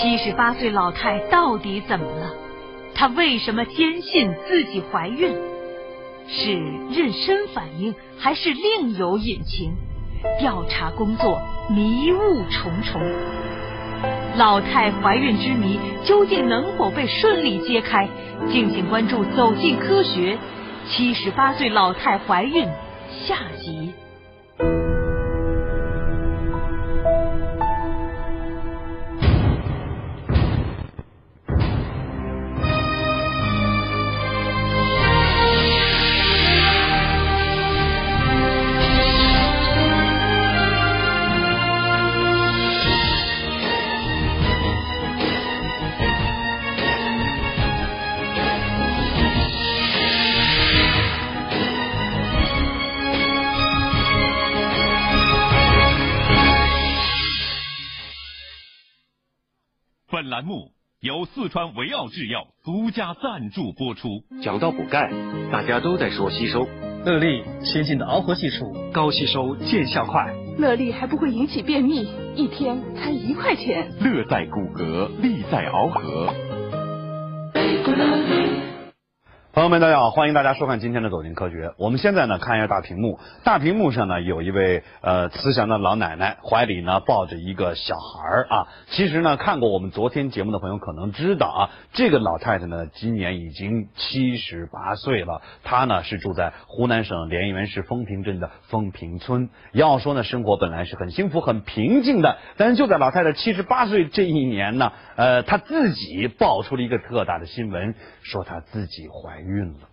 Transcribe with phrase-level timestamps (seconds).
[0.00, 2.32] 七十八岁老太到底怎么了？
[2.94, 5.34] 她为什么坚信自己怀孕？
[6.28, 9.72] 是妊娠反应，还是另有隐情？
[10.38, 13.02] 调查工作迷雾重重，
[14.36, 18.08] 老太怀孕之谜究竟能否被顺利揭开？
[18.52, 20.36] 敬请关注《走进科学》，
[20.88, 22.68] 七十八岁老太怀孕
[23.26, 23.92] 下集。
[60.38, 60.70] 栏目
[61.00, 64.22] 由四川维奥制药独家赞助播出。
[64.40, 65.10] 讲到补钙，
[65.50, 66.64] 大家都在说吸收。
[67.04, 70.32] 乐力先进的螯合技术，高吸收，见效快。
[70.56, 73.90] 乐力还不会引起便秘，一天才一块钱。
[73.98, 76.32] 乐在骨骼，力在螯合。
[79.50, 81.68] 朋友们，大家好，欢迎大家收看今天的《走进科学》。
[81.78, 83.18] 我们现在呢，看一下大屏幕。
[83.44, 88.68] 大屏幕上呢，有一位呃慈祥的老奶奶，怀里呢抱着一个小孩儿啊。
[88.90, 95.40] 其实呢，看过我们昨天节目的朋友可能知道啊，这个老太太呢，今年已经七十八岁了。
[95.64, 99.48] 她呢是住在湖南省涟源市风平镇的风平村。
[99.72, 109.42] 要说呢，生活本来是很幸福、很平静的，但是就在老太太七十八岁这一年呢，呃，她自己爆出了一个特大的新闻，说她自己怀怀。
[109.42, 109.88] 孕了，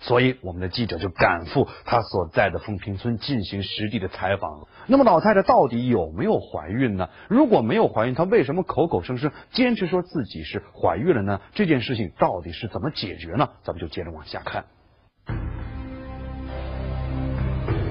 [0.00, 4.66] 所以我们的记者就赶赴她所在的丰平村进行实地的采访。
[4.86, 7.10] 那么老太太到底有没有怀孕呢？
[7.28, 11.40] 如果没有怀孕，她为什么口口声声坚持说自己是怀孕了呢？
[11.54, 13.50] 这件事情到底是怎么解决呢？
[13.62, 14.64] 咱们就接着往下看。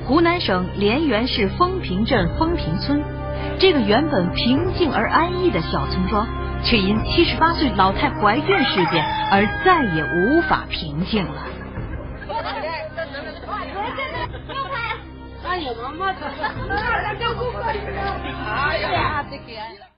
[0.07, 3.03] 湖南省涟源市丰平镇丰平村，
[3.59, 6.48] 这个原本平静而安逸的小村庄。
[6.63, 11.43] 却因七十八岁老太怀孕事件而再也无法平静了。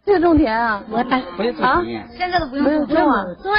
[0.03, 0.81] 这个种田啊？
[0.89, 3.25] 我打不用种田，现在都不用种啊？
[3.43, 3.51] 对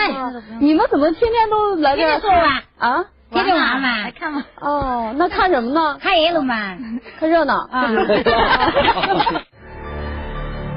[0.61, 2.03] 你们怎么天天都来这？
[2.03, 3.05] 天天玩啊？
[3.31, 3.99] 天天玩嘛？
[3.99, 4.45] 来看嘛？
[4.61, 5.99] 哦，那看什么呢？
[6.01, 6.77] 看热闹嘛？
[7.19, 7.89] 看热闹啊？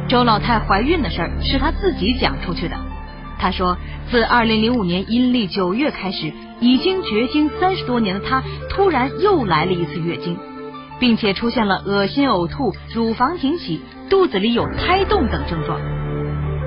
[0.07, 2.75] 周老太怀孕的事儿是她自己讲出去的。
[3.39, 3.77] 她说，
[4.11, 10.38] 自二零零五年阴历九月开始，已经绝经三十多年的她，突然又来了一次月经，
[10.99, 15.79] 并且出现了恶心、呕吐、乳房挺起、肚子里有胎动等症状。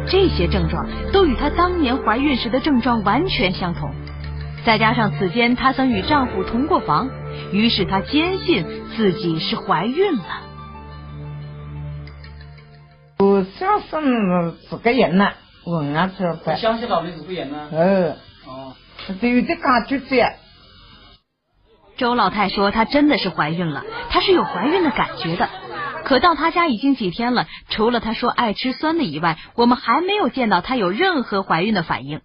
[0.08, 3.90] 这些症状都与她当年怀孕时的症状完全相同。
[4.64, 7.08] 再加上此间她曾与丈夫同过房，
[7.52, 8.66] 于是她坚信
[8.96, 10.47] 自己是怀孕了。
[13.20, 13.90] 我相信
[14.70, 15.32] 是个人呐，
[15.64, 16.52] 问啊这不。
[16.54, 17.50] 相信老妹是个人。
[18.46, 18.74] 哦。
[19.20, 20.24] 就有点感觉这。
[21.96, 25.48] 周老太说她真的是怀孕了，她是有怀孕的感觉的。
[26.04, 32.20] 可到她家已经几天了，除了她说爱吃酸的以外，我们还没有见到她有任何怀孕的反应。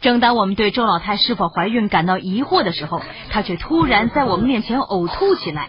[0.00, 5.68] 正当我们对周老太是否怀孕感到疑惑的时候，她却突然在我们面前呕吐起来。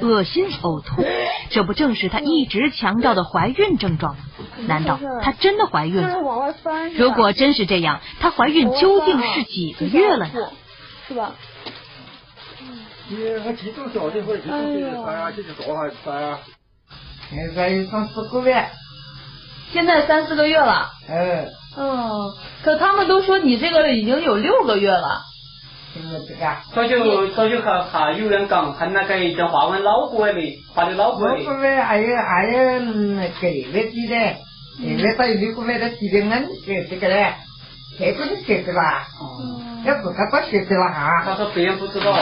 [0.00, 1.04] 恶心呕吐，
[1.50, 4.24] 这不正是她一直强调的怀孕症状吗？
[4.66, 6.18] 难道她真的怀孕了？
[6.96, 10.32] 如果真是这样，她怀孕究竟是几个月了呢？
[11.06, 11.32] 是吧？
[17.30, 18.66] 现在有三四个月。
[19.72, 20.90] 现在三四个月了。
[21.08, 21.46] 哎。
[21.76, 22.10] 嗯，
[22.62, 25.20] 可他们都说你这个已经有六个月了。
[26.74, 30.40] 早就早就还还有人讲，看那个叫华文老过的，
[30.74, 31.36] 华的老过的。
[31.36, 32.80] 老过的还有还有
[33.40, 34.14] 个月几的，
[34.82, 37.34] 月到六个月的几点人这这个嘞，
[37.98, 39.06] 这个是学的啦，
[39.84, 41.22] 要不他不学的了哈。
[41.24, 42.18] 他说别人不知道，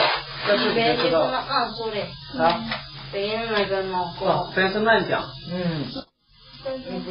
[0.46, 1.20] 这是别人知道。
[1.20, 2.54] 啊？
[3.12, 4.50] 别人那个老过。
[4.54, 5.22] 别人是乱讲。
[5.50, 5.84] 嗯。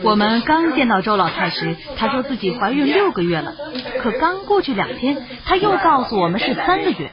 [0.03, 3.53] 我们刚见到周老太时，她说自己怀孕六个月了。
[4.01, 7.11] 可刚过去两天，她又告诉我们是三个月。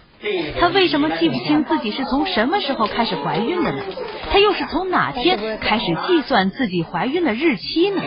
[0.58, 3.82] 她为什么记不清自己是从什么时候开始怀孕的呢？
[4.30, 8.02] 她又是从哪天开始计算自己怀孕的日期呢？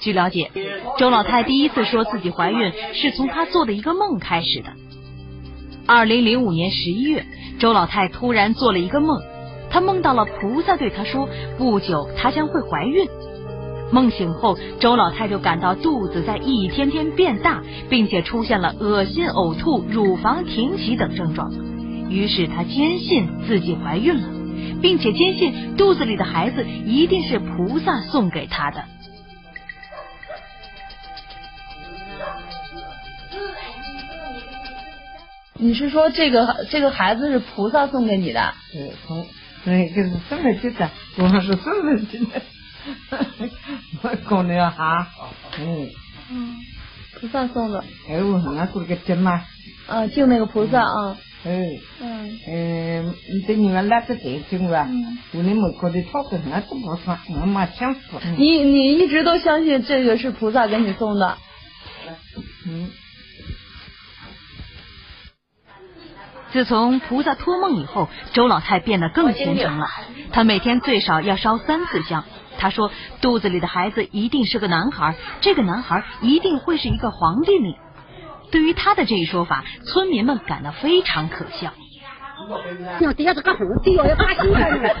[0.00, 0.50] 据了解，
[0.98, 4.70] 周老太第一次说自己怀孕是从她做的一个梦开始的。
[5.86, 7.24] 二零零五年十一月，
[7.58, 9.20] 周老太突然做了一个梦。
[9.74, 11.28] 她梦到了菩萨对她说
[11.58, 13.08] ：“不久她将会怀孕。”
[13.90, 17.60] 梦醒后，周老太就感到肚子在一天天变大，
[17.90, 21.52] 并且出现了恶心、呕吐、乳房停起等症状。
[22.08, 24.28] 于是她坚信自己怀孕了，
[24.80, 28.84] 并且坚信肚子里的孩子一定是菩萨送给她的。
[35.56, 38.54] 你是说这个这个孩子是菩萨送给你的？
[38.72, 39.26] 对，从
[39.64, 40.90] 那个是什么去的？
[41.16, 42.42] 我是什么去的？
[44.02, 45.08] 我讲的哈，
[45.58, 45.88] 嗯
[46.30, 46.54] 嗯，
[47.18, 47.82] 菩萨送的。
[48.08, 49.42] 哎，我那过个针嘛。
[49.86, 51.16] 啊，敬那个菩萨啊。
[51.44, 51.66] 嗯。
[52.00, 52.38] 嗯。
[52.46, 54.86] 嗯，你这你们那是得敬吧？
[54.90, 55.18] 嗯。
[55.32, 58.00] 我那么搞的操作那都不算，我妈想死。
[58.36, 61.38] 你你一直都相信这个是菩萨给你送的？
[62.66, 62.90] 嗯。
[66.54, 69.88] 自从菩萨托梦以后，周老太变得更虔诚了。
[70.30, 72.22] 她每天最少要烧三次香。
[72.58, 77.74] 她说，肚子里的孩子一定是个男孩，这个男孩一定会是一个皇帝呢。
[78.52, 81.72] 对于她的这一说法，村民们感到非常可笑。
[83.00, 84.94] 要底下这个皇帝哦，要打起来了。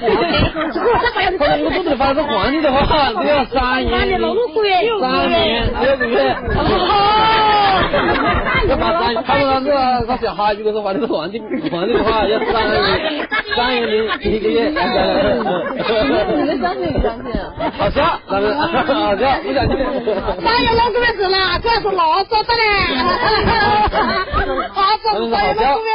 [1.38, 4.20] 可能我肚子里发是皇帝的话，都 要三年，三年，
[5.80, 6.36] 六个月。
[8.68, 11.38] 要把三，他说他是他小孩，如果的是皇帝，
[11.70, 13.80] 皇帝的话要三年，三一
[14.40, 14.68] 个月。
[14.68, 17.26] 你们相信不相信？
[17.78, 18.82] 好笑，咱们好笑，
[19.42, 19.74] 不相信。
[20.44, 21.38] 三年六个月是的嘞？
[24.74, 25.88] 他说三年六个月。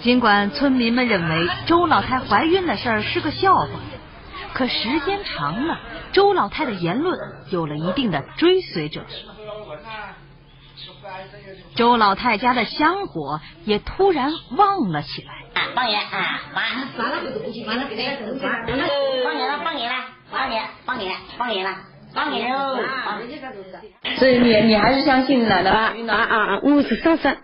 [0.00, 3.68] 尽管村民们认为周老太怀孕的事儿是个笑话，
[4.54, 5.78] 可时间长了，
[6.12, 7.18] 周老太的言论
[7.50, 9.02] 有了一定的追随者。
[11.74, 15.34] 周老太家的香火也突然旺了起来。
[15.74, 16.64] 放盐啊，放
[16.96, 17.16] 放了，
[17.64, 21.76] 放了，放盐了，放盐了，放盐，放盐，放盐了，
[22.12, 22.78] 放盐喽。
[24.18, 26.60] 所以你你还是相信奶奶吧啊啊啊！
[26.62, 27.36] 我是相信。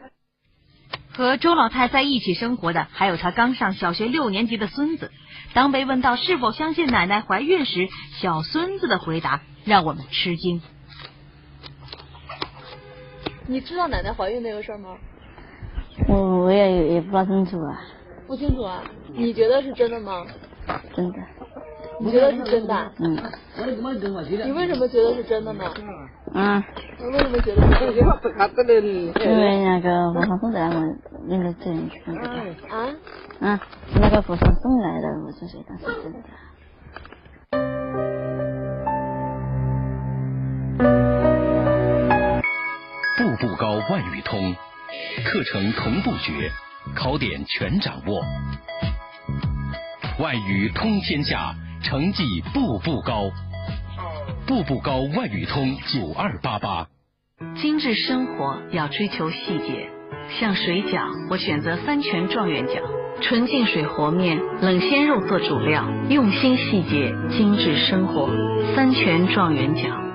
[1.13, 5.13] 和周老太在一起生活的还有她刚上小学六年级的孙子。
[5.55, 7.89] 当被问到是否相信奶奶怀孕时，
[8.21, 10.61] 小孙子的回答让我们吃惊。
[13.47, 14.97] 你知道奶奶怀孕那个事儿吗？
[16.09, 17.81] 我我也也不大清楚啊。
[18.27, 18.83] 不清楚啊？
[19.13, 20.27] 你觉得是真的吗？
[20.95, 21.19] 真的。
[21.99, 22.93] 你觉得是真的？
[22.99, 23.17] 嗯。
[23.57, 25.65] 你为什么觉得是真的呢？
[26.35, 26.63] 嗯。
[26.99, 29.25] 你为什么觉得是真的？
[29.25, 30.95] 因为那个佛上送的我
[31.27, 31.99] 那个证据。
[32.69, 32.89] 啊？
[33.41, 33.61] 啊，
[33.95, 36.19] 那个佛上送来的，我就觉得是真的。
[43.17, 44.55] 步步高外语通，
[45.25, 46.53] 课程同步学，
[46.95, 48.21] 考点全掌握，
[50.19, 51.55] 外语通天下。
[51.83, 53.31] 成绩步步高，
[54.47, 56.89] 步步高外语通九二八八。
[57.55, 59.89] 精致生活要追求细节，
[60.41, 60.99] 像水饺，
[61.31, 62.81] 我选择三全状元饺，
[63.23, 68.29] 纯净水和面，冷鲜肉做主料，用心细节，精致生活，
[68.75, 70.06] 三全状元饺。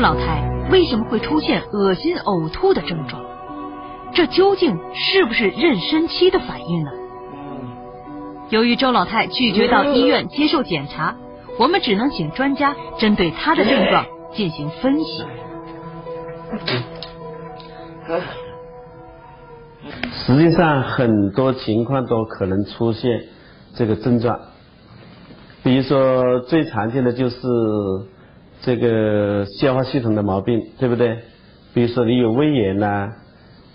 [0.00, 0.42] 周老太。
[0.70, 3.22] 为什么会出现恶心呕吐的症状？
[4.14, 6.90] 这究竟是不是妊娠期的反应呢？
[8.48, 11.18] 由于周老太拒绝到医院接受检查，
[11.58, 15.22] 我们只能请专家针对她的症状进行分析。
[20.24, 23.24] 实际上，很多情况都可能出现
[23.74, 24.40] 这个症状，
[25.62, 27.36] 比如说最常见的就是。
[28.62, 31.18] 这个消化系统的毛病，对不对？
[31.72, 33.12] 比如说你有胃炎呐，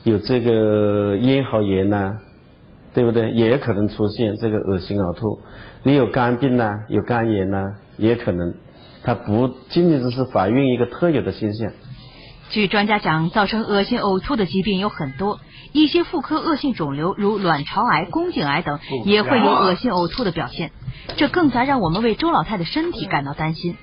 [0.04, 2.18] 有这个咽喉炎呐，
[2.94, 3.32] 对不对？
[3.32, 5.40] 也可能出现这个恶心呕吐。
[5.84, 8.54] 你有肝病呐，有肝炎呐，也可能。
[9.04, 11.72] 它不仅仅只是怀孕一个特有的现象。
[12.50, 15.40] 据专家讲，造成恶心呕吐的疾病有很多，
[15.74, 20.72] 一些妇科恶性肿瘤，如卵巢癌、宫颈癌等，也会有恶心呕吐的表现。
[21.18, 23.78] 这更加让我们为周老太的身体感到担心。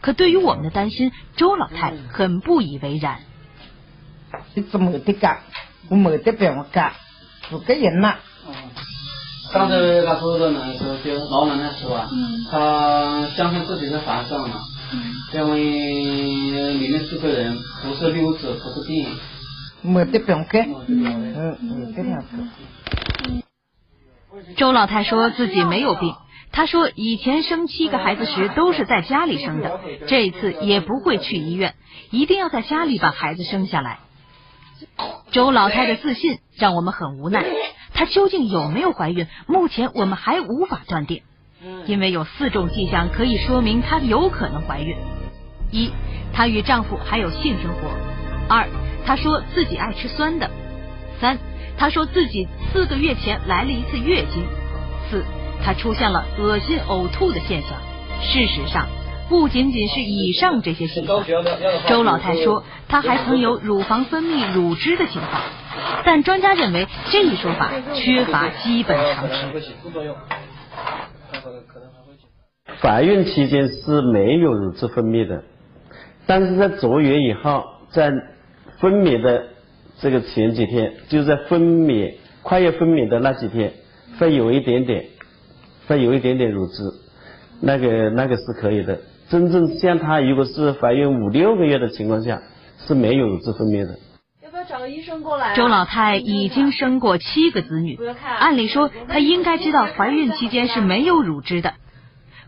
[0.00, 3.20] 可对于我们的担心，周老太很不以为然。
[4.54, 5.38] 你怎么的干？
[5.88, 6.92] 我没得别我干，
[7.66, 8.16] 人呐。
[9.50, 12.10] 刚才那说的那个就老奶奶说啊，
[12.50, 14.60] 她相信自己是怀上了，
[15.32, 19.06] 因为里面四个人不是六子，不是病，
[19.80, 22.14] 没得病给，嗯，没得病
[24.58, 26.14] 周老太说自己没有病。
[26.50, 31.74] 他说：“以前生七个孩子时都是在家里生的，这次也不会去医院，
[32.10, 34.00] 一定要在家里把孩子生下来。”
[35.30, 37.44] 周老太的自信让我们很无奈，
[37.94, 39.26] 她究竟有没有怀孕？
[39.46, 41.22] 目前我们还无法断定，
[41.86, 44.96] 因为有四种迹象可以说明她有可能怀孕：
[45.70, 45.90] 一，
[46.32, 47.90] 她与丈夫还有性生活；
[48.48, 48.68] 二，
[49.04, 50.48] 她说自己爱吃酸的；
[51.20, 51.38] 三，
[51.76, 54.44] 她说自己四个月前来了一次月经；
[55.62, 57.70] 他，出现了恶心呕吐的现象。
[58.22, 58.86] 事实上。
[59.30, 61.22] 不仅仅是以上这些情况，
[61.86, 65.42] 周老太说，她还曾有乳房分泌乳汁的情况，
[66.02, 69.34] 但专家认为这一说法缺乏基本常识。
[72.80, 75.44] 怀孕期间是没有乳汁分泌的，
[76.26, 78.10] 但是在坐月以后，在
[78.78, 79.44] 分娩的
[80.00, 83.74] 这个前几天，就在分娩快要分娩的那几天，
[84.18, 85.04] 会有一点点，
[85.88, 86.92] 会有一点点乳汁，
[87.62, 89.00] 那个那个是可以的。
[89.30, 92.42] 真正像她如果是怀孕五六个月的情况下
[92.86, 93.98] 是没有乳汁分泌的。
[94.42, 95.54] 要不要找个医生过来？
[95.56, 97.98] 周老太已经生过七个子女，
[98.38, 101.74] 按理说她应该知道怀孕期间是没有乳汁的，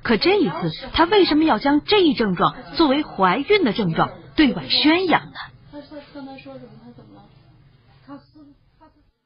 [0.02, 5.38] 可这一次她为什么要将这一症状作为怀孕的症状对外宣扬呢？
[5.72, 6.70] 他他刚才说什么？
[6.84, 7.09] 他怎么。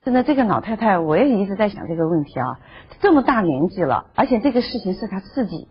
[0.04, 2.60] 真的，这个老太太我也一直在想这个问题啊，
[3.00, 5.66] 这么大年纪了，而且这个事情是她自己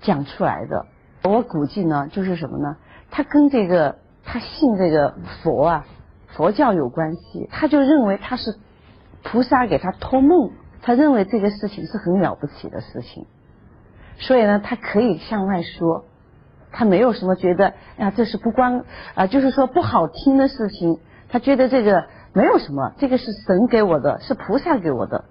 [0.00, 0.86] 讲出来的。
[1.24, 2.76] 我估计呢，就是什么呢？
[3.10, 5.86] 他跟这个他信这个佛啊，
[6.28, 7.48] 佛教有关系。
[7.50, 8.56] 他就认为他是
[9.24, 13.26] 菩萨给他托梦，他认为这个事情是很了不起的事情，
[14.18, 16.04] 所以呢，他可以向外说，
[16.70, 18.84] 他没有什么觉得呀，这是不光
[19.16, 21.00] 啊，就是说不好听的事情。
[21.28, 22.06] 他觉得这个
[22.36, 25.24] 没有什么，这个是神给我的，是菩萨给我的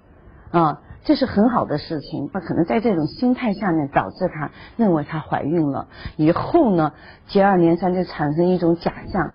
[0.50, 0.80] 啊。
[1.04, 5.86] 这是很好的事情，那可能在这种心态下面导致她认为她怀孕了，
[6.16, 6.94] 以后呢
[7.28, 9.32] 接二连三就产生一种假象。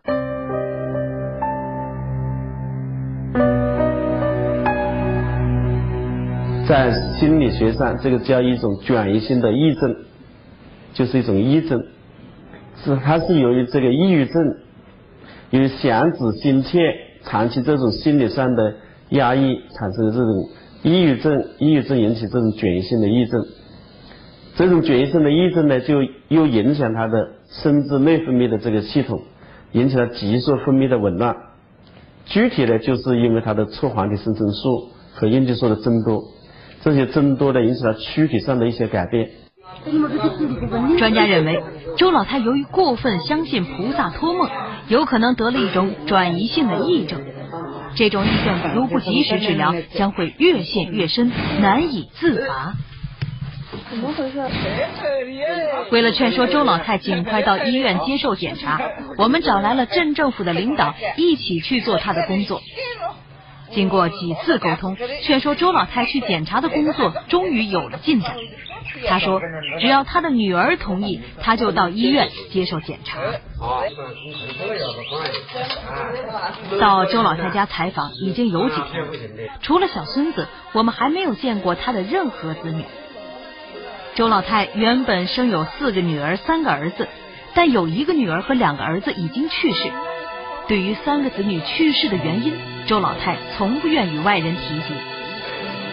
[6.67, 9.95] 在心理学上，这个叫一种转移性的抑症，
[10.91, 11.85] 就是一种抑症，
[12.83, 14.57] 是它是由于这个抑郁症，
[15.51, 16.79] 由于想子心切，
[17.23, 18.75] 长期这种心理上的
[19.09, 20.49] 压抑产生的这种。
[20.83, 23.45] 抑郁症，抑郁症引起这种转移性的抑郁症，
[24.55, 29.21] 这种转移性的抑郁症呢，就又影响他的生殖内分泌的这个系统，
[29.73, 31.37] 引起了激素分泌的紊乱。
[32.25, 36.23] 具体呢，就是因为他的促黄体生成素和应激素的增多，
[36.81, 39.29] 这些增多呢，引起了躯体上的一些改变。
[40.97, 41.63] 专家认为，
[41.97, 44.49] 周老太由于过分相信菩萨托梦，
[44.87, 47.19] 有可能得了一种转移性的癔症。
[47.95, 52.73] 这种癔症如不及时治疗，将会越陷越深，难以自拔。
[53.89, 54.39] 怎么回事？
[55.91, 58.79] 为了劝说周老太尽快到医院接受检查，
[59.17, 62.61] 我们找来了镇政府的领导一起去做她的工作。
[63.73, 68.35] 经过几次沟通，劝说周老太去检查的工作终于有了进展。
[69.07, 69.41] 他说
[69.79, 73.19] ：“只要他的女儿同意，他就到医院接受检查。”
[76.79, 79.05] 到周老太家采访已经有几天，
[79.61, 82.83] 除了小孙子，我们还没有见过他的任何子女。
[84.15, 87.07] 周老太原本生有四个女儿、三个儿子，
[87.53, 89.91] 但有一个女儿和两个儿子已经去世。
[90.67, 92.53] 对于三个子女去世的原因，
[92.87, 94.93] 周老太从不愿与外人提及。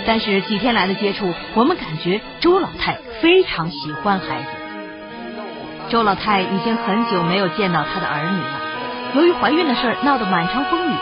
[0.06, 4.48] 但是几天来的接触，我们感觉周老太非常喜欢孩子。
[5.90, 8.60] 周老太已经很久没有见到她的儿女了。
[9.16, 10.94] 由于怀孕的事闹得满城风雨，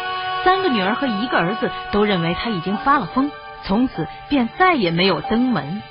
[0.45, 3.31] 三个女儿和一个儿子都认为她已经发了疯，
[3.65, 5.83] 从此便再也没有登门。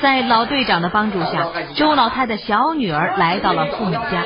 [0.00, 4.24] 在老队长的帮助下，周老太的小女儿来到了父母家。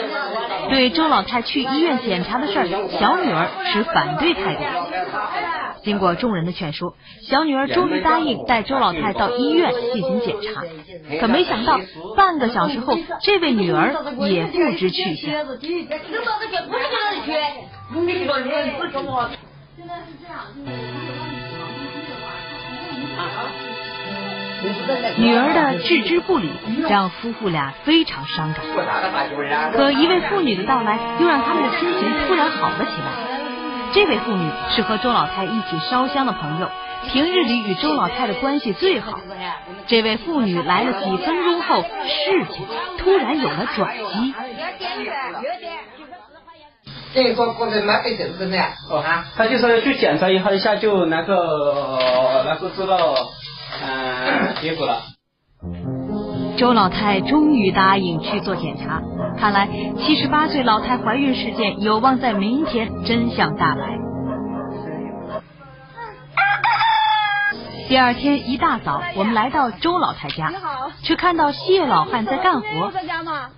[0.69, 2.67] 对周老太去医院检查的事儿，
[2.99, 4.63] 小女儿持反对态度。
[5.83, 6.95] 经过众人的劝说，
[7.29, 10.63] 小女儿终于答应带周老太到医院进行检查。
[11.21, 11.79] 可没想到，
[12.17, 13.95] 半个小时后，这位女儿
[14.27, 15.31] 也不知去向。
[25.17, 26.51] 女儿的置之不理，
[26.89, 28.65] 让夫妇俩非常伤感。
[29.73, 33.07] 可一位妇女的到来，又让他们的心情突然好了起来。
[33.93, 36.69] 这位妇女是和周老太一起烧香的朋友，
[37.07, 39.21] 平日里与周老太的关系最好。
[39.87, 42.67] 这位妇女来了几分钟后，事情
[42.99, 44.35] 突然有了转机。
[49.37, 53.15] 他就说去检查一下，一下就那个那个知道。
[53.83, 55.03] 嗯，结果了。
[56.57, 59.03] 周老太终于答应去做检查，
[59.39, 63.99] 看来七十八岁老太怀孕事件有望在明天真相大白。
[67.89, 70.53] 第二天一大早，我们来到周老太家，
[71.03, 72.93] 却看到谢老汉在干活。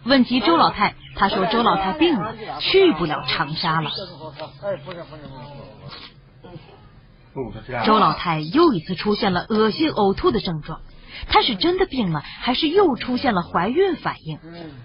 [0.05, 3.91] 问及周老太，他说周老太病了，去不了长沙了。
[7.85, 10.81] 周老太又一次出现了恶心呕吐的症状，
[11.29, 14.39] 她是真的病了，还是又出现了怀孕反应，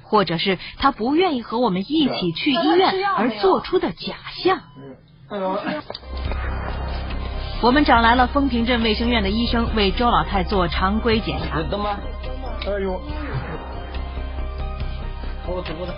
[0.04, 4.60] 或者是她不愿意和我们一起去医院而做出的假象？
[7.62, 11.60] 我们找来了丰平镇卫生院的医生为周老太做常规检查。
[11.60, 11.64] 哎
[12.84, 13.00] 呦，
[15.46, 15.94] 好怎么的？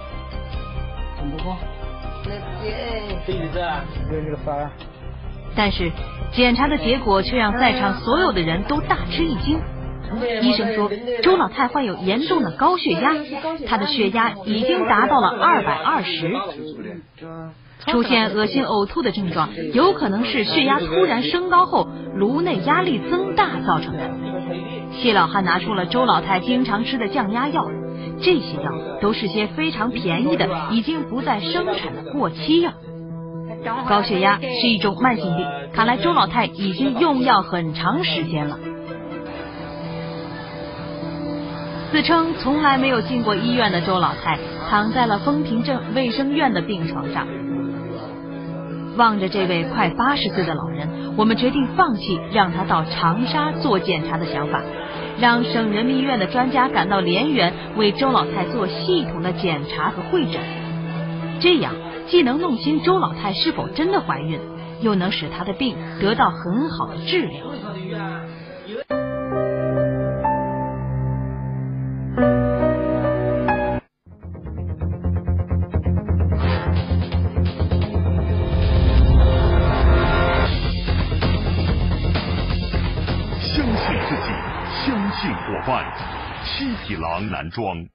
[1.18, 1.58] 怎么过？
[3.26, 4.70] 这椅子啊，这个啥？
[5.56, 5.92] 但是
[6.32, 9.60] 检查的结果却让在场所有的人都大吃一惊。
[10.42, 10.92] 医生说，
[11.24, 13.16] 周老太患有严重的高血压，
[13.68, 16.32] 她的血压已经达到了二百二十。
[17.88, 24.10] 出现恶心呕吐的症状，有可能是血压突然升高后颅内压力增大造成的。
[24.92, 27.68] 谢老汉拿出了周老太经常吃的降压药，
[28.22, 32.72] 这些药都是些非常便宜的、已经不再生产的过期药。
[33.88, 38.60] 高血压是一种慢性病，看来周老太已经用药很长时间了。
[41.92, 44.40] 自称从来没有进过医院的周老太，
[44.70, 47.28] 躺在了风平镇卫生院的病床上。
[48.98, 54.62] 望着这位快八十岁的老人，我们决定放弃让他到长沙做检查的想法，
[55.20, 60.42] 让省人民医院的专家赶到涟源为周老太做系统的检查和会诊。
[61.40, 61.74] 这样
[62.14, 64.40] 既能弄清周老太是否真的怀孕，
[64.82, 67.44] 又能使她的病得到很好的治疗。
[83.42, 84.30] 相信自己，
[84.86, 85.92] 相信伙伴
[86.46, 87.88] 七匹狼男装，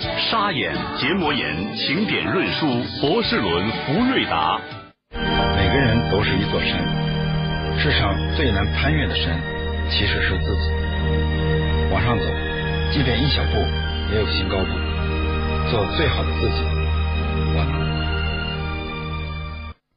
[0.00, 2.66] 沙眼、结膜炎，请点润舒
[3.02, 4.58] 博士伦福瑞达。
[5.12, 6.80] 每个人都是一座山，
[7.78, 9.38] 世上最难攀越的山，
[9.90, 10.70] 其实是自己。
[11.92, 12.24] 往上走，
[12.92, 13.58] 即便一小步，
[14.10, 14.70] 也有新高度。
[15.70, 16.64] 做最好的自己，
[17.54, 17.90] 我能。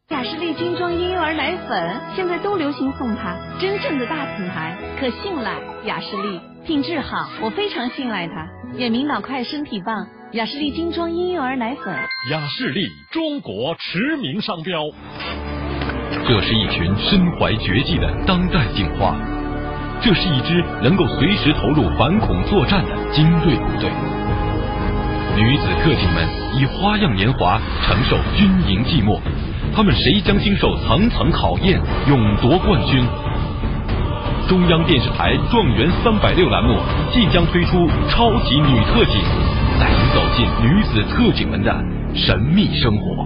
[0.10, 5.54] 雅士利精装婴幼儿奶粉现在都流行送它，真正的大品牌，可信赖。
[5.86, 8.48] 雅士利品质好，我非常信赖它。
[8.78, 10.08] 眼明脑快，身体棒。
[10.32, 11.94] 雅士利精装婴幼儿奶粉，
[12.32, 14.82] 雅士利中国驰名商标。
[16.26, 19.14] 这是一群身怀绝技的当代警花，
[20.02, 23.92] 这是一支能够随时投入反恐作战的精锐部队。
[25.36, 29.20] 女子特警们以花样年华承受军营寂寞。
[29.76, 33.04] 他们谁将经受层层考验，勇夺冠军？
[34.48, 36.78] 中央电视台《状元三百六》栏目
[37.12, 39.22] 即将推出超级女特警，
[39.80, 41.74] 带你走进女子特警们的
[42.14, 43.26] 神秘生活。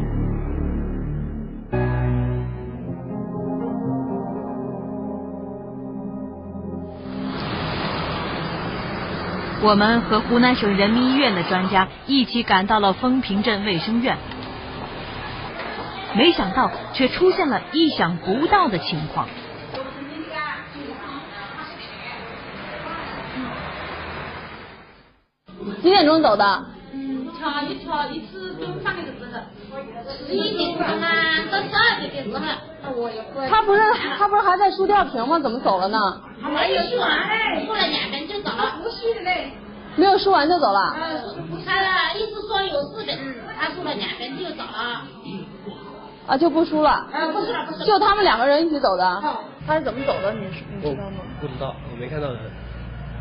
[9.64, 14.18] 我们和湖南省人民医院的专家一起赶到了丰平镇卫生院。
[16.16, 19.28] 没想到，却出现了意想不到的情况。
[25.88, 26.44] 几点钟走的？
[26.92, 29.40] 嗯，瞧一瞧，一次中饭的时候，
[30.28, 31.08] 十一点钟啊，
[31.50, 32.44] 到十二点的时候。
[33.50, 33.80] 他不是
[34.18, 35.40] 他不是还在输吊瓶吗？
[35.40, 35.98] 怎么走了呢？
[36.42, 38.80] 还没有输完嘞，输了两本就走了。
[38.84, 39.54] 不输的嘞。
[39.96, 40.94] 没有输完就走了。
[41.66, 43.18] 他一直说有四本，
[43.58, 45.02] 他输了两本就走了。
[46.28, 49.24] 啊，就不输了，不输了，不输了，就他们两个人一起走的，
[49.66, 50.34] 他是怎么走的？
[50.34, 50.48] 你
[50.82, 51.16] 你知道吗？
[51.40, 52.40] 不知道，我没看到人，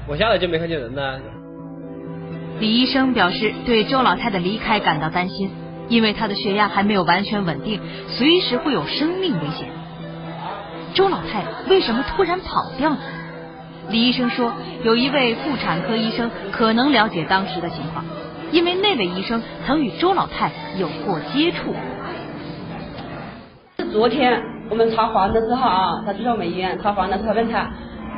[0.09, 1.21] 我下来就没看见人呢。
[2.59, 5.51] 李医生表示对周老太的离开感到担心，
[5.89, 9.69] 因为她的血压还没有完全稳定，随时会有生命危险。
[10.95, 12.99] 周老太为什么突然跑掉呢？
[13.91, 18.05] 李医生说，有一位妇产科医生可能了解当时的情况，
[18.51, 21.75] 因为那位医生曾与周老太有过接触。
[23.93, 27.71] 昨天我们查房的时候啊，他去到我们医院查房的时候问他，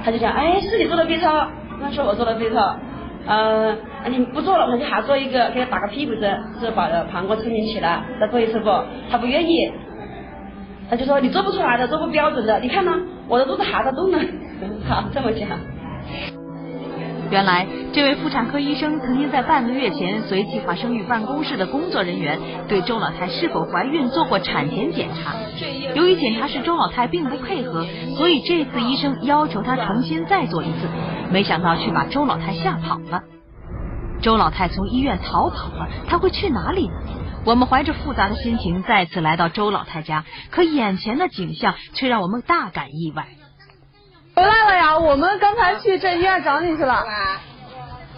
[0.04, 1.46] 他就讲，哎，是你做的 B 超？
[1.82, 2.76] 他说我做的 B 超，
[3.26, 8.70] 嗯，啊你不做了，那就还做一个，给他打个屁股针，是把膀胱撑起来，再做一次不？
[9.10, 9.70] 他不愿意，
[10.88, 12.92] 他就说你做不出来的，做不标准的，你看呢，
[13.28, 14.18] 我的肚子还在动呢，
[14.88, 15.48] 好这么讲。
[17.30, 25.34] 原来，这位妇产科医生曾经在半个月前随计划生育办公室的工作人员对周老太是否怀孕做过产前检查。
[25.94, 27.84] 由于检查时周老太并不配合，
[28.16, 30.88] 所以这次医生要求她重新再做一次。
[31.30, 33.22] 没想到却把周老太吓跑了。
[34.28, 36.94] 周老太从医院逃跑了，她会去哪里呢？
[37.46, 43.26] 我们怀着复杂的心情再次来到周老太家，可眼前的景象却让我们大感意外。
[44.36, 44.98] 回来了呀！
[44.98, 47.02] 我们刚才去镇医院找你去了。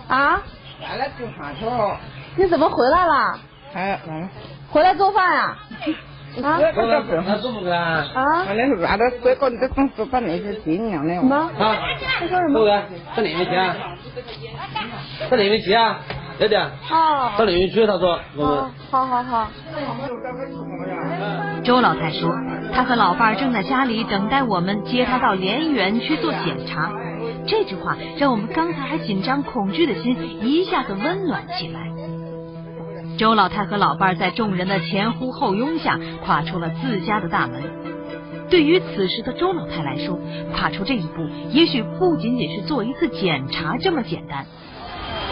[0.09, 0.43] 啊？
[0.81, 1.97] 回来做饭去了。
[2.35, 3.39] 你怎么回来了？
[3.75, 4.29] 哎，嗯。
[4.73, 5.43] 回来做饭呀？
[5.43, 5.57] 啊？
[6.43, 6.59] 啊？
[6.59, 10.53] 完了，完了，这个这公司把那些。
[10.53, 10.61] 什
[11.23, 11.37] 么？
[11.59, 11.77] 啊？
[12.19, 12.65] 他说什么？
[13.17, 13.77] 到哪边去啊？
[15.29, 15.99] 到哪边去啊？
[16.39, 16.71] 对的。
[16.91, 17.33] 哦。
[17.37, 18.19] 到那边去，他说。
[18.37, 19.51] 哦，好好好。
[21.65, 22.31] 周老太说，
[22.73, 26.91] 他和老伴儿正在家里等待我们接他到联谊园去做检查。
[27.47, 31.81] 这句话让我们刚才还紧张恐惧的心一下子温暖起来。
[33.21, 37.63] 周老太和老伴儿在众人的前呼后拥下跨出了自家的大门。
[38.49, 40.19] 对于此时的周老太来说，
[40.55, 44.47] 跨出这一步也许不仅仅是做一次检查这么简单。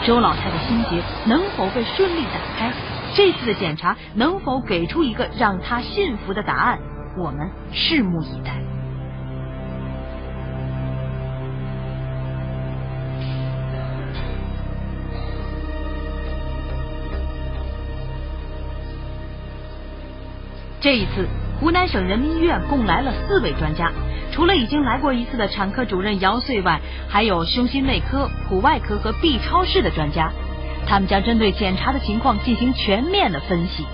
[0.04, 2.74] 周老太的心结能否被顺利打开？
[3.14, 6.78] 这次的检查能否给出一个让她信服的答案？
[7.16, 8.52] 我们拭目以待。
[20.80, 21.26] 这一次，
[21.58, 23.90] 湖南省人民医院共来了四位专家，
[24.30, 30.30] 除了已经来过一次的产科主任姚穗外，还有胸心内科、普外科和 B 超室的专家。
[30.86, 33.84] 他们将针对检查的情况进行全面的分析。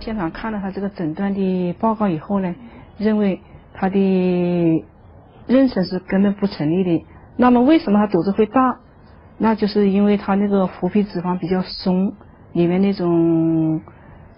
[0.00, 2.54] 现场看了他这个诊断的报告以后呢，
[2.98, 3.40] 认为
[3.74, 3.98] 他的
[5.46, 7.04] 妊娠是根本不成立的。
[7.36, 8.78] 那么为什么他肚子会大？
[9.36, 12.14] 那就是因为他那个腹皮脂肪比较松，
[12.54, 13.82] 里面那种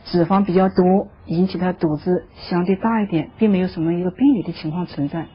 [0.06, 5.26] 脂肪比较多，引起他肚子相对大一点，并没有什么一个病理的情况存在。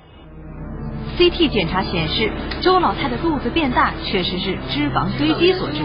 [1.17, 5.83] CT 检查显示，周老太的肚子变大确实是脂肪堆积所致，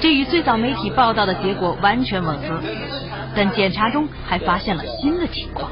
[0.00, 2.60] 这与最早媒体报道的结果完全吻合。
[3.36, 5.70] 但检查中还发现了新的情况，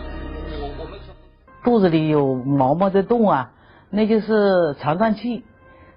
[1.65, 3.51] 肚子里有毛毛在动啊，
[3.91, 5.45] 那就是肠胀气，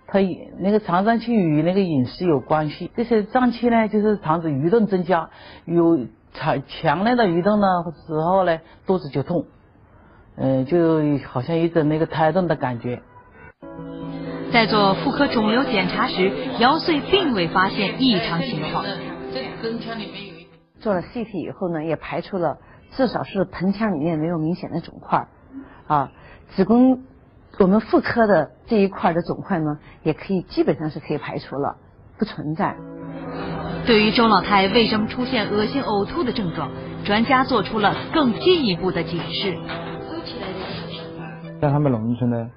[0.08, 0.20] 它
[0.60, 2.92] 那个肠脏气与那个饮食有关系。
[2.96, 5.30] 这些脏器呢，就是肠子蠕动增加，
[5.66, 7.68] 有强强烈的蠕动的
[8.08, 9.46] 时候呢，肚子就痛。
[10.38, 13.02] 嗯，就好像一种那个胎动的感觉。
[14.52, 18.86] 在做妇科肿瘤检查时，姚穗并未发现异常情况。
[20.80, 22.58] 做了 CT 以后呢，也排除了
[22.92, 25.28] 至少是盆腔里面没有明显的肿块
[25.88, 26.12] 啊，
[26.50, 27.02] 子宫
[27.58, 31.78] 我们妇科的这一块的肿块呢，也可以基本上是可以排除了，
[32.18, 32.76] 不存在。
[33.86, 36.70] 对于周老太为什么出现恶心呕吐的症状，
[37.06, 39.58] 专家做出了更进一步的解释。
[41.62, 42.50] 在他们农村呢，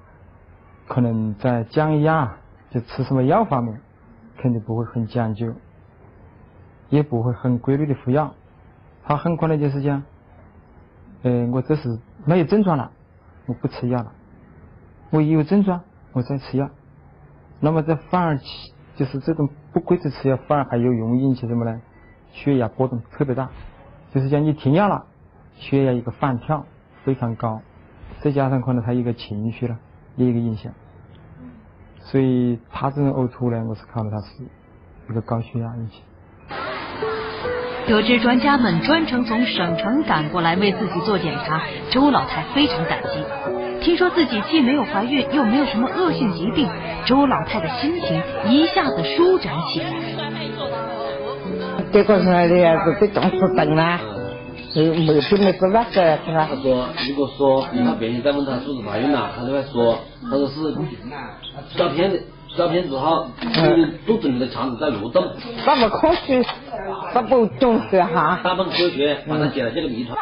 [0.87, 2.37] 可能在降压
[2.71, 3.79] 就吃什么药方面，
[4.41, 5.53] 肯定不会很讲究，
[6.89, 8.33] 也不会很规律的服药。
[9.05, 10.03] 他很可能就是讲，
[11.23, 12.91] 呃，我这是没有症状了，
[13.45, 14.11] 我不吃药了。
[15.11, 15.81] 我一有症状，
[16.13, 16.69] 我再吃药。
[17.59, 21.81] 那么这反而起，就是这种不规则吃药，反而还有容易引起什么呢？
[22.31, 23.49] 血压波动特别大，
[24.13, 25.05] 就是讲你停药了，
[25.55, 26.65] 血压一个反跳
[27.03, 27.61] 非常高。
[28.21, 29.79] 再加上可能他一个情绪了，
[30.15, 30.71] 也一个影响，
[32.01, 34.43] 所以他这种呕吐呢，我是考虑他是
[35.09, 36.01] 一个高血压引起。
[37.89, 43.83] 得知专家们专程从省城赶过来为自己做检查，周老太非常感激。
[43.83, 46.69] 听说自己既没有怀孕，又没有什么恶性疾病，
[47.07, 49.89] 周老太的心情一下子舒展起来。
[51.91, 53.99] 这个是的，是被重视等啦。
[54.75, 55.87] 没没病没事那个是吧？
[55.91, 59.97] 他说，如果说他别人再问他是不是怀孕了，他就会说，
[60.29, 60.75] 他说是
[61.75, 62.19] 照片的，
[62.57, 63.27] 照片之后，
[64.05, 65.23] 肚子里的肠子在蠕动。
[65.65, 66.43] 那么科学，
[67.13, 68.39] 那不重视哈？
[68.43, 70.17] 大不科学，把他解了这个谜团。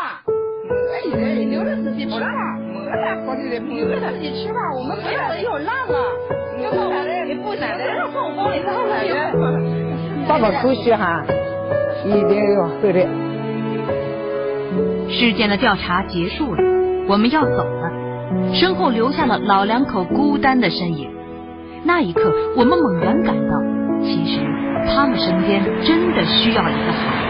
[1.50, 2.28] 留着自己吃吧，
[2.60, 5.96] 没啥科学的，留着自己吃吧，我们回来了以后烂了，
[6.64, 9.16] 要不然你不在的让放包里头来的。
[10.28, 11.24] 那么科学哈，
[12.06, 13.08] 一定要对的。
[15.10, 16.62] 事件的调查结束了，
[17.08, 17.90] 我们要走了，
[18.54, 21.17] 身后留下了老两口孤单的身影。
[21.88, 22.22] 那一刻，
[22.58, 23.58] 我们猛然感到，
[24.04, 24.42] 其实
[24.94, 27.27] 他们身边真的需要一个孩子。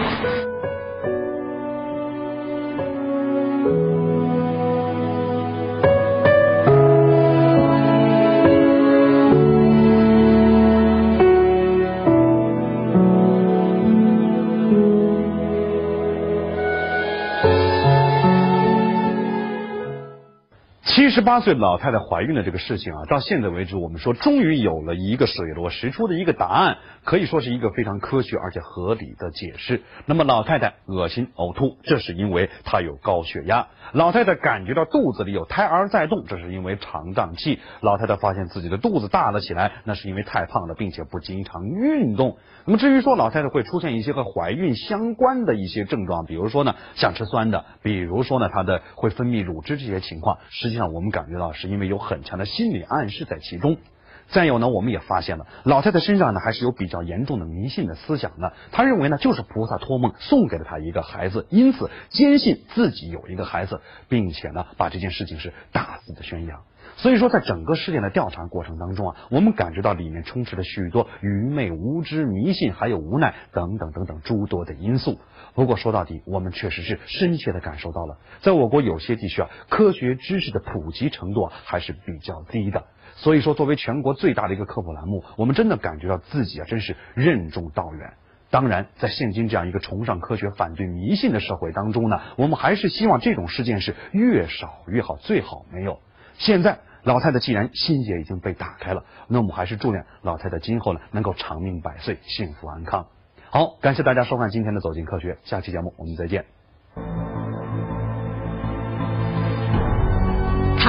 [21.18, 26.78] 十八岁老太太怀孕的这个事情啊，到现在为止，我们说终于有了一个水落石出的一个答案，
[27.08, 29.80] 可以说是一个非常科学而且合理的解释。
[30.04, 42.36] 那么老太太恶心呕吐，这是因为她有高血压；老太太感觉到肚子里有胎儿在动，这是因为肠胀气；老太太发现自己的肚子大了起来，那是因为太胖了，并且不经常运动。
[42.66, 53.78] 那么至于说老太太会出现一些和怀孕相关的一些症状，比如说呢想吃酸的，比如说呢她的会分泌乳汁这些情况，实际上我们感觉到是因为有很强的心理暗示在其中。
[54.28, 58.52] 再有呢，我们也发现了老太太身上呢还是有比较严重的迷信的思想的。
[58.72, 66.60] 她认为呢就是菩萨托梦送给了她一个孩子，因此坚信自己有一个孩子，并且呢把这件事情是大肆的宣扬。
[66.96, 75.18] 所以说，在整个事件的调查过程当中啊，我们感觉到里面充斥着许多愚昧、无知、迷信，还有无奈等等等等诸多的因素。
[75.54, 82.84] 不过说到底，我们确实是深切的感受到了，在我国有些地区啊，科学知识的普及程度啊还是比较低的。
[83.18, 88.14] 所以说，作为全国最大的一个科普栏目，我们真的感觉到自己啊，真是任重道远。
[88.50, 96.00] 当然，在现今这样一个崇尚科学、反对迷信的社会当中呢，我们还是希望这种事件是越少越好，最好没有。
[96.38, 96.78] 现在。
[97.04, 103.06] 老太太既然心结已经被打开了，那我们还是祝愿老太太今后呢能够长命百岁、幸福安康。
[103.50, 106.57] 好，感谢大家收看今天的《走进科学》，下期节目我们再见。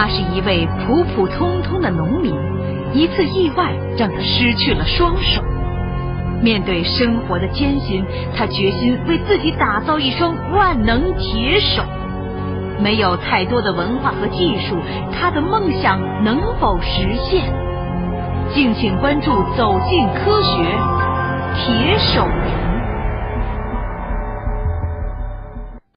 [0.01, 2.33] 他是一位普普通通的农民，
[2.93, 5.43] 一次意外让他失去了双手。
[6.41, 11.83] 面对生活的艰辛，他决心为自己打造一双万能铁手。
[12.81, 14.77] 没有太多的文化和技术，
[15.11, 17.53] 他的梦想能否实现？
[18.53, 20.63] 敬请关注《走进科学》，
[21.55, 22.25] 铁手。